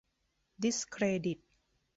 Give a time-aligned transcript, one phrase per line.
[0.63, 1.39] ดิสเครดิต